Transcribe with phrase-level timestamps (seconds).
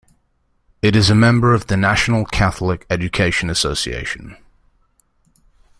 [0.81, 4.35] It is a member of the National Catholic Education Association.